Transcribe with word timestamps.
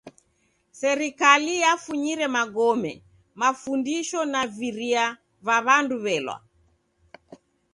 Serikali 0.81 1.53
yafunyire 1.65 2.25
magome, 2.37 2.91
mafundisho 3.39 4.19
naviria 4.33 5.03
va 5.45 5.57
w'andu 5.65 5.95
w'elwa. 6.03 6.35